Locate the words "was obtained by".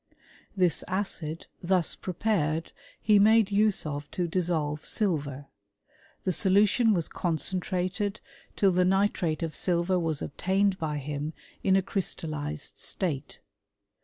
9.99-10.97